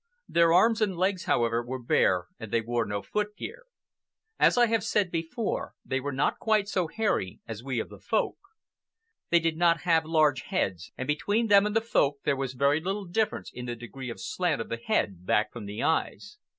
Their 0.27 0.51
arms 0.51 0.81
and 0.81 0.97
legs, 0.97 1.25
however, 1.25 1.63
were 1.63 1.77
bare, 1.77 2.25
and 2.39 2.49
they 2.51 2.59
wore 2.61 2.85
no 2.87 3.03
footgear. 3.03 3.65
As 4.39 4.57
I 4.57 4.65
have 4.65 4.83
said 4.83 5.11
before, 5.11 5.75
they 5.85 5.99
were 5.99 6.11
not 6.11 6.39
quite 6.39 6.67
so 6.67 6.87
hairy 6.87 7.39
as 7.45 7.63
we 7.63 7.79
of 7.79 7.89
the 7.89 7.99
Folk. 7.99 8.39
They 9.29 9.39
did 9.39 9.57
not 9.57 9.81
have 9.81 10.03
large 10.03 10.41
heads, 10.41 10.91
and 10.97 11.05
between 11.07 11.49
them 11.49 11.67
and 11.67 11.75
the 11.75 11.81
Folk 11.81 12.23
there 12.23 12.35
was 12.35 12.53
very 12.55 12.81
little 12.81 13.05
difference 13.05 13.51
in 13.53 13.67
the 13.67 13.75
degree 13.75 14.09
of 14.09 14.17
the 14.17 14.23
slant 14.23 14.59
of 14.59 14.69
the 14.69 14.77
head 14.77 15.23
back 15.27 15.53
from 15.53 15.65
the 15.67 15.83
eyes. 15.83 16.39